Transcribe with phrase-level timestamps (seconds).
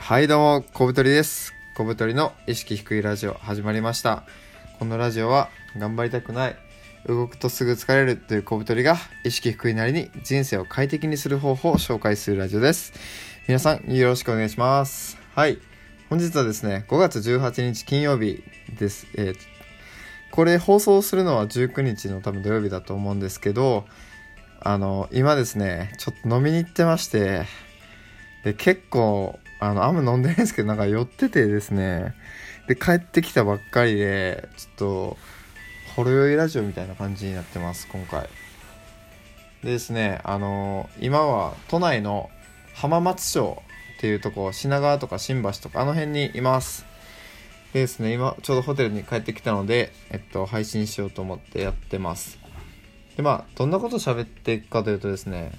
[0.00, 1.54] はいどうも、小太りです。
[1.76, 4.24] 小太りの意識低いラジオ始まりました。
[4.80, 6.56] このラジオは頑張りたくない、
[7.06, 12.92] 動くとすぐ疲れるという小太りが意識低いなりに人生を快適にする方法を紹介するラジオです。
[13.46, 15.16] 皆さんよろしくお願いします。
[15.36, 15.58] はい。
[16.08, 18.42] 本日はですね、5月18日金曜日
[18.78, 19.06] です。
[19.14, 19.36] えー
[20.32, 23.84] これ放送するのは19日の多分土曜日だと思うんですけど、
[24.60, 27.46] あの、今ですね、ちょっと飲みに行ってまして、
[28.44, 32.14] で、結構、あの、あんま飲んでないんですけど、なんか酔っててですね、
[32.66, 35.16] で、帰ってきたばっかりで、ちょっと、
[35.96, 38.28] ほろ酔いラジオみたいな感じになってます、今回。
[39.62, 42.30] でですね、あの今は都内の
[42.74, 43.62] 浜松町
[43.98, 46.86] っていうとこ、品川とか新橋とか、あの辺にいます。
[47.74, 52.38] でですね、今、ちょうどホテルに帰ってきたので、えっと、配信しようと思ってやってます。
[53.16, 55.52] で、まあ、どんなこと喋っていくかというとですね、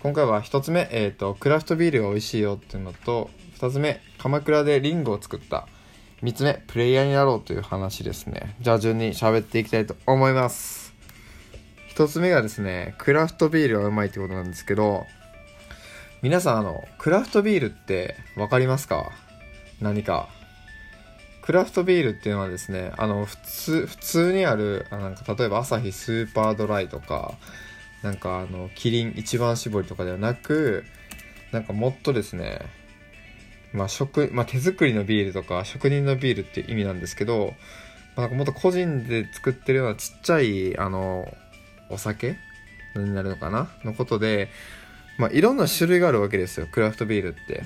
[0.00, 5.66] 今回は1つ目、えっ、と、クラフトビールが美味しいよっていうのと、2つ目、鎌倉でリンゴを作った。
[6.22, 8.54] 3つ目、プレイヤーになろうという話ですね。
[8.60, 10.94] じゃあ順に喋っていきたいと思います。
[11.96, 15.04] 1つ目がですね、クラフトビールがうまいってことなんですけど、
[16.22, 19.10] 皆さん、あの、クラフトビールって分かりますか？
[19.80, 20.28] 何か。
[21.42, 27.34] クラフトビールっていうのはですね、あの、普通、普通にある、あなんか例えばアサヒスーパードライとか、
[28.02, 30.84] なんかあの、キリン一番搾りとかではなく、
[31.52, 32.60] なんかもっとですね、
[33.72, 37.54] まあ食、まあ手作りのビールとか職人のビールっていう意味なんですけど、
[38.16, 41.32] まあ、なんかもっと個人で作ってるようなちっちゃい、あの、
[41.90, 42.36] お酒
[42.94, 43.68] になるのかな？
[43.84, 44.48] のことで、
[45.18, 47.64] まあいろんな種類があるわけですよ、クラフトビールって。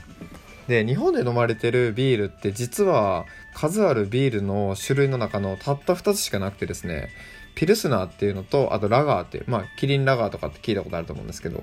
[0.69, 7.11] で、日本で飲まれてるビールって実は数あるビールの種類の中のたった2つしかなくてですね、
[7.55, 11.62] ピルスナーっていうのと、あとラガーっていう、まあ、キリンラガーとかって聞いたことあると思うんですけど、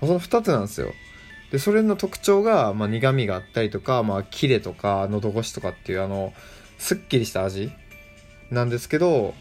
[0.00, 0.92] その2つなんですよ。
[1.50, 6.32] で、それの特徴が、まあ、苦味があったりとか、まあ、キレとか、喉越しとかっていう、あの、
[6.78, 7.72] すっきりした味
[8.50, 9.34] なんですけど、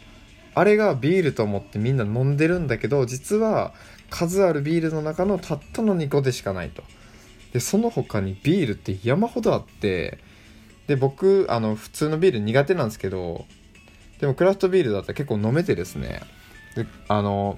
[0.55, 3.73] あれがビールと思ってみんな飲んでるんだけど、実は
[4.09, 6.83] 数あるビールの中のたったの2個でしかないと。
[7.53, 10.17] で、その他にビールって山ほどあって、
[10.87, 13.45] で、僕、あの、普通のビール苦手なんですけど、
[14.19, 16.21] でもクラフトビールだったら結構飲めてですね。
[16.75, 17.57] で、あの、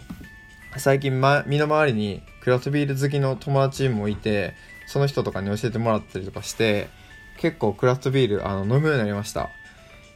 [0.77, 4.53] 最近、ま、身の回りにクラフトビール好きの友達もいて、
[4.87, 6.89] その人とかに教えてもらったりとかして、
[7.37, 9.49] 結構クラフトビールあの飲むようになりました。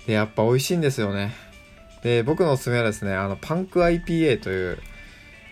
[0.06, 1.34] で、やっぱ美味しいんですよね。
[2.04, 4.80] で、僕のおすすめはですね、あの、パンク IPA という、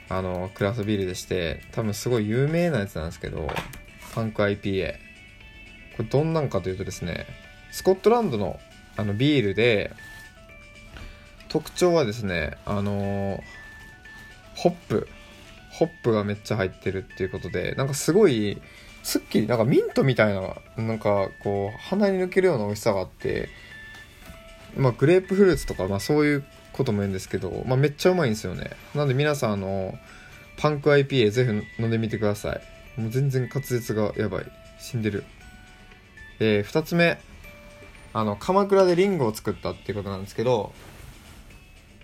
[0.10, 3.48] あの、クラフトビールでして、多分すごい有名なやつなんですけど、
[4.14, 4.94] パンク IPA。
[5.96, 7.26] これどんなんかというとですね、
[7.72, 8.60] スコットランドの
[8.98, 9.92] あのビールで、
[11.52, 13.42] 特徴はですね、あのー
[14.56, 15.08] ホップ。
[15.72, 18.62] ホップがめっちゃ入ってるっていうことで、なんかすごい、
[19.04, 23.50] すっきり、なんかミントみたいな、なんかこう、鼻に抜けるような美味しさがあって、
[24.78, 28.72] まあグレープフルーツとか、まあそういうことも言うんですけど、まあめっちゃうまいんですよね。
[28.94, 29.98] なんで皆さん、あの、
[30.58, 33.02] パンク IPA ぜひ飲んでみてください。
[33.02, 34.46] もう全然滑舌がやばい。
[34.80, 35.24] 死んでる。
[36.40, 37.20] で、二つ目。
[38.14, 40.74] あの、鎌倉でリンゴを作ったっていうことなんですけど、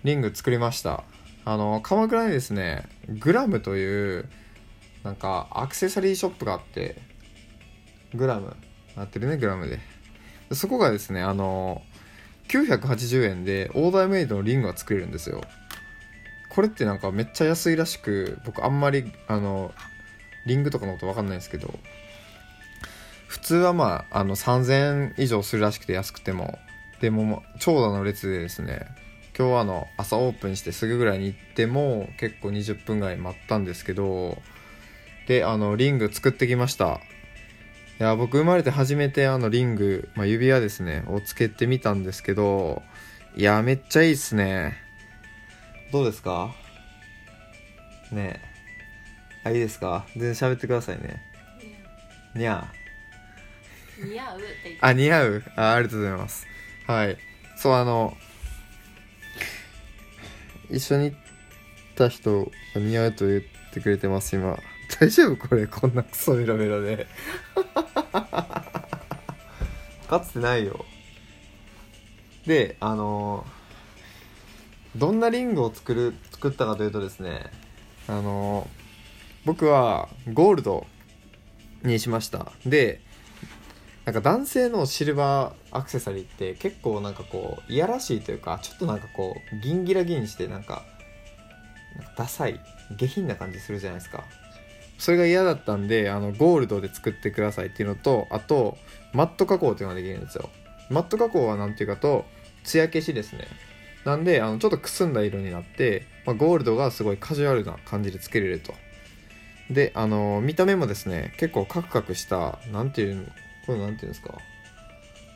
[0.04, 1.04] リング作りました。
[1.44, 4.28] あの、鎌倉にですね、グラムという、
[5.02, 7.00] なんか、アクセサリーショップがあって、
[8.14, 8.56] グラム。
[8.96, 9.78] なってるね、グラムで。
[10.52, 11.82] そこがですね、あの、
[12.48, 15.42] 980円でオーダーメイドのリングが作れるんですよ。
[16.50, 19.72] これってなんかめっちゃ安いらしく、僕あんまり、あの、
[20.46, 21.78] リングとかのことわかんないんですけど、
[23.26, 26.58] 普通はまあ、あの、3000円以上するらしくて安くても。
[27.00, 28.86] でも、長蛇の列でですね、
[29.38, 34.42] 今日はあの、朝オープンしてすぐぐらいに行っても、結構20分ぐらい待ったんですけど、
[35.28, 37.00] で、あの、リング作ってきました。
[38.00, 42.82] いや、僕生まれて初めてあの、リング、まあ、指輪ですね、をつけてみたんですけど、
[43.36, 44.76] いや、めっちゃいいっすね。
[45.92, 46.54] どうですか？
[48.12, 48.40] ね
[49.44, 49.48] え。
[49.48, 50.04] あ、いいですか？
[50.16, 51.22] 全然喋ってくださいね。
[52.34, 54.10] にゃー。
[54.12, 54.40] 似合う
[54.80, 56.46] あ、似合うあありがとうございます。
[56.86, 57.16] はい。
[57.56, 58.16] そう、あの、
[60.70, 61.16] 一緒に行っ
[61.96, 63.40] た人が似合うと言っ
[63.72, 64.58] てくれてます、今。
[65.00, 67.06] 大丈夫これ、こんなクソメロメロで。
[70.08, 70.84] かつてないよ。
[72.46, 73.46] で、あの
[74.96, 77.50] どんなリンゴを作る、作ったかというとですね、
[78.06, 78.68] あの
[79.44, 80.86] 僕はゴールド
[81.82, 82.52] にしました。
[82.64, 83.02] で、
[84.08, 90.82] なんか男性のシルバーアクセサリーって結構なんかこういやらしいというかちょっとなんかこうギンギラギンしてなんか
[92.16, 92.58] ダサい
[92.96, 94.24] 下品な感じするじゃないですか。
[94.96, 98.78] それが嫌だったんであのゴールドで作ってくださいっていうのとあと
[99.12, 100.48] マット加工っていうのができるんですよ。
[100.88, 102.24] マット加工は何ていうかと
[102.64, 103.46] 艶消しですね。
[104.06, 108.72] なんであのちょっとくすんだ色になって、まあ、ゴールドがすごいカジュアルな感じでつけれると。
[109.68, 113.24] であの見た目もですね結構カクカクしたなんていうの
[113.68, 114.34] これなんていうんですか？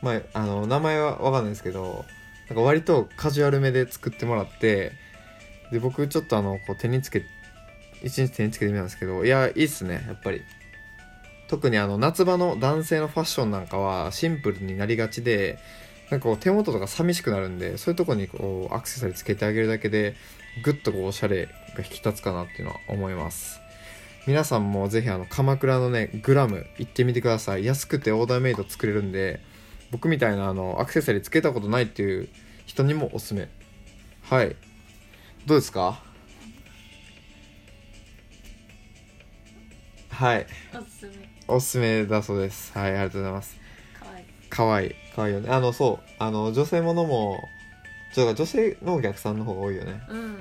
[0.01, 2.03] まああの名前は分かんないですけど
[2.49, 4.91] なんか割とカジュアルめで作ってもらって
[5.71, 7.23] で僕ちょっとあのこう手につけ
[8.03, 10.41] 一日手につけてみたんですけどいやいいっすねやっぱり。
[11.49, 15.59] 特にあの夏場の男性のファッションなんかはシンプルになりがちで
[16.09, 20.15] なんかこう手元とか寂しくなるんでそういうとこにこうアクセサリーつけてあげるだけで
[20.63, 23.59] ぐっとこうおしゃれが引き立つかなっていうのは思います。
[24.25, 27.65] 皆さんもぜひあの鎌倉のねグラム行ってみてください。
[27.65, 29.41] 安くてオーダーメイド作れるんで
[29.91, 32.29] 僕みたいなあのアクセサリーつけたことないっていう
[32.65, 33.49] 人にもおすすめ。
[34.23, 34.55] はい。
[35.45, 36.01] どうですか？
[40.09, 40.47] はい。
[40.73, 41.11] おすすめ。
[41.47, 42.71] おすすめだそうです。
[42.77, 43.57] はいありがとうございます。
[43.99, 44.25] かわいい。
[44.49, 44.95] かわいい。
[45.13, 45.49] かわいいよね。
[45.49, 46.09] あのそう。
[46.17, 47.43] あの女性ものも
[48.13, 50.01] ちょ女性のお客さんの方が多いよね。
[50.07, 50.37] うん。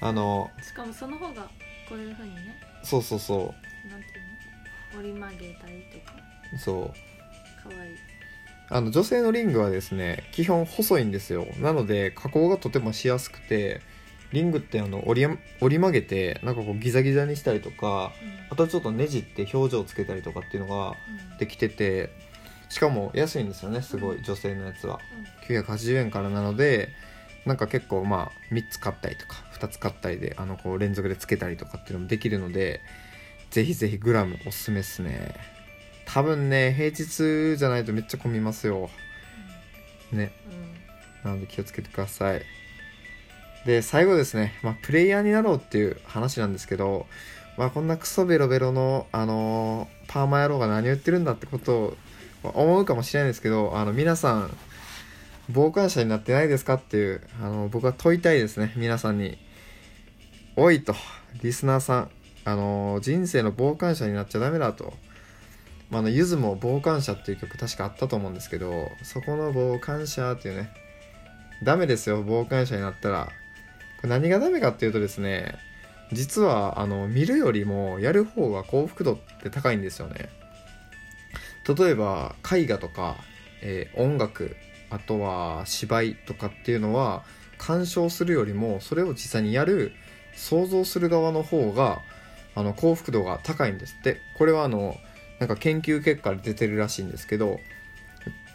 [0.00, 1.42] あのしかもその方が
[1.88, 3.54] こういうふうにねそうそうそ
[3.88, 4.24] なんていう
[4.94, 5.00] の？
[5.00, 6.14] 折り曲げたりとか。
[6.54, 6.76] うそう。
[7.62, 7.96] かわいい。
[8.72, 11.46] あの女性のリングはですね基本細いんですよ。
[11.58, 13.80] なので加工がとてもしやすくて
[14.32, 18.12] リングってあの折り折り曲げてなんかこうギザギザにしたりとか
[18.48, 20.90] あとちょっとねじって表情つけたりとかっていうのが
[21.32, 21.38] うん。
[21.38, 22.10] できてて
[22.68, 25.00] しかも安いんですよねすごい女性のやつは。
[25.48, 26.90] 980円からなので
[27.44, 32.80] なんか結構まあ3つ買ったりとか2つ買ったりであのこう連続でつけたりとかっていうのもできるので
[33.50, 35.34] ぜひぜひグラムおすすめっすね。
[36.06, 38.90] 多分ね平日じゃないとめっちゃ混みますよ。
[40.12, 40.32] ね。
[41.24, 41.30] うん。
[41.30, 42.42] なので気をつけてください。
[43.66, 47.06] で最後ですね、まあ、プレイヤーになろうっていう話なんですけど、
[47.58, 51.96] まあ、こんなクソベロベロの、あのーパーマ野郎が何を言ってるんだってことを
[52.42, 54.56] まあ思うかもしれないですけどあの皆さん
[55.54, 58.72] 傍観者になってないですかっていうあの僕は問いたいですね。
[58.76, 59.38] 皆さんに
[60.62, 60.94] おいと
[61.42, 62.10] リスナーさん。
[62.44, 64.92] あの人生の傍観者になっちゃダメだと。
[65.88, 70.68] まあ、あのゆずも「傍観者」っていう曲確かあったと思うんですけどそこの傍観者っていうね
[71.62, 73.32] ダメですよ傍観者になったら。
[74.02, 75.54] これ何がダメかっていうとですね
[76.12, 80.28] 実はあの見るよりもやる方が幸福度って高いんですよね。
[81.74, 83.16] 例えば絵画とか、
[83.62, 84.56] えー音楽
[84.90, 87.24] あとは芝居とかっていうのは
[87.56, 89.92] 鑑賞するよりもそれを実際にやる
[90.40, 92.02] 想像する側の方が
[92.54, 94.20] あの幸福度が高いんですって。
[94.36, 94.96] これはあの
[95.38, 97.58] なんか研究結果で出てるらしいんですけど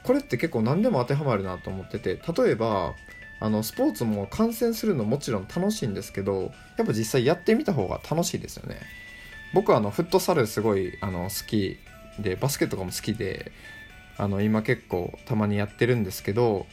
[0.03, 2.95] これって結構何でも当てはまるなと思ってて例えば
[3.39, 8.79] あのスポーツも観戦するのもちろん楽しいんですけどやっぱ実際やってみた方が楽しいですよね。
[9.53, 11.77] 僕はあのフットサルすごいあの好き
[12.19, 13.51] でバスケとかも好きで
[14.17, 16.65] あの今結構たまにやってるんですけど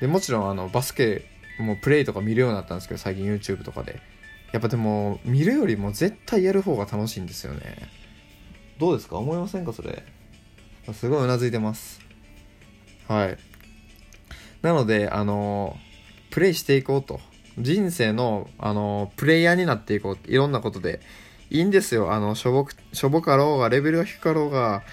[0.00, 1.24] でもちろんあのバスケ
[1.58, 4.09] もプレイとか見るようになったんですけど最近 YouTube とかで。
[4.52, 7.88] やっぱでも見るよりも絶対やる方が楽しいんですよね。
[8.78, 9.16] どうですか？
[9.16, 10.04] 思いませんかそれ？
[10.92, 12.00] すごいうなずいてます。
[13.08, 13.38] はい。
[14.62, 15.76] なのであの
[16.30, 17.20] プレイしていこうと。
[17.58, 21.00] 人生のあのプレイヤーになっていこういろんなことで。
[21.52, 22.12] いいんですよ。
[22.12, 24.84] あのしょぼくしょぼかろうがレベルが低かろうが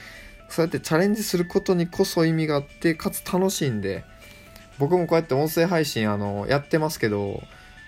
[0.50, 4.04] そうやってチャレンジすることにこそ意味があってかつ楽しいんで。
[4.80, 7.42] 僕もこうやって音声配信あのやってますけど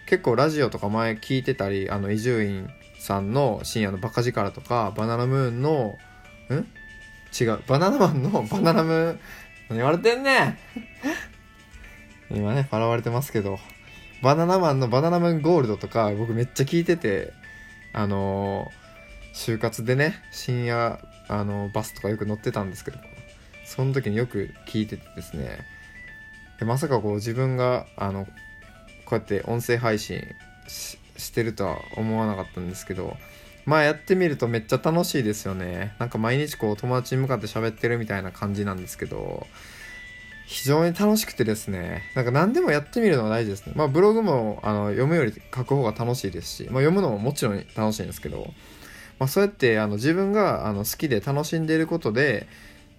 [0.10, 6.00] 結構ラジオとか前聞いてたりあの伊集院さんの深夜のバカ力とかバナナムーンの
[6.50, 6.66] ん？
[7.40, 9.20] 違うバナナマンの バナナムーン？
[9.70, 10.58] 何言われてんね
[12.32, 12.38] ん！
[12.38, 13.60] 今ね笑われてますけど
[14.24, 17.32] バナナマンのバナナムーンゴールドとか僕めっちゃ聞いてて
[17.94, 18.80] あのー
[19.36, 22.98] 就活でね深夜あのバスとかよく乗ってたんですけど
[23.64, 25.60] その時によく聞いててですね。
[26.60, 28.28] でまさかこう自分があの
[29.10, 30.24] こうやって音声配信
[30.68, 33.18] してるとは思わなかったんですけど
[33.66, 35.94] まあやってみるとめっちゃ楽しいですよね。
[36.00, 39.46] なんか毎日こう友達に向かって喋ってるみたいな感じなんですけど
[40.48, 42.02] 非常に楽しくてですね。
[42.16, 43.74] なんか何でもやってみるのが大事ですね。
[43.76, 48.52] まあブログもあの読むより書く方が楽しいですし、まあ、読むのももちろん楽しいんですけど、
[49.20, 52.48] まあ、そうやってあの自分があの好きで楽しんでいることで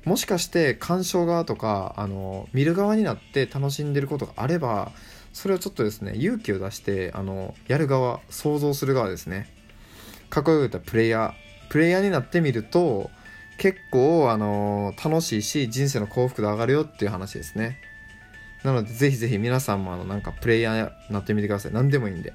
[0.05, 4.93] もしかして鑑賞側とかあの見る側になって楽しんでることがあれば
[5.33, 9.49] それをちょっとですね勇気を出してあのやる側想像する側ですね。
[10.29, 11.71] かっこよく言ったプレイヤー。
[11.71, 13.11] プレイヤーになってみると
[13.59, 17.79] 結構あの楽しいし人生の幸福度上がるよっていう話ですね。
[18.65, 21.73] なのでぜひぜひ皆さんもあのなんかプレイヤーになってみてください。
[21.73, 22.33] 何でもいいんで。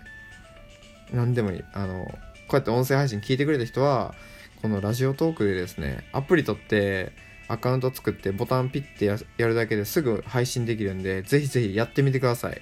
[1.14, 1.64] 何でもいい。
[1.74, 2.12] あのこ
[2.54, 4.16] うやって音声配信聞いてくれた人は
[4.62, 7.12] このラジオトークでですねアプリ取って
[7.48, 12.62] アカウント作ってボタンピッてやるだけですぐ配信できるんでぜひぜひやってみてください。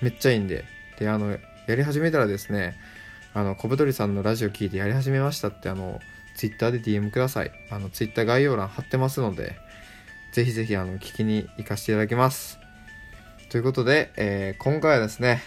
[0.00, 0.64] めっちゃいいんで。
[0.98, 2.76] であのやり始めたらですね
[3.34, 6.00] あの小太りさんのラジオ聞いてやり始めましたってあの
[6.34, 7.52] ツイッターで DM ください。
[7.70, 9.56] あのツイッター概要欄貼ってますので
[10.32, 12.58] ぜひぜひあの聞きに行かせていただきます。
[13.50, 15.40] ということで、えー今回はですね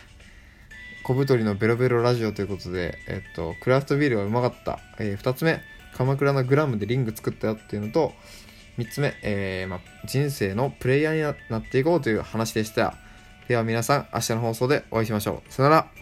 [1.04, 5.60] 小太りのベロベロラジオということで、えっと、クラフトビールがうまかった、え2つ目
[5.96, 8.14] 鎌倉のグラムでリング作ったよっていうのと
[8.78, 12.96] 3つ目、えーま、人生のプレイヤーになっていこうという話でした。
[13.52, 15.54] では皆さん明日の放送でお会いしましょう。
[15.54, 16.01] さよなら。